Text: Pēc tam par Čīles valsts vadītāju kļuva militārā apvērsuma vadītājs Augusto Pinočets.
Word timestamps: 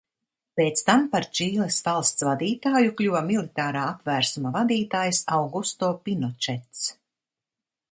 Pēc 0.59 0.79
tam 0.85 1.03
par 1.11 1.27
Čīles 1.39 1.77
valsts 1.87 2.25
vadītāju 2.29 2.95
kļuva 3.03 3.21
militārā 3.29 3.85
apvērsuma 3.91 4.55
vadītājs 4.57 5.23
Augusto 5.39 5.93
Pinočets. 6.09 6.85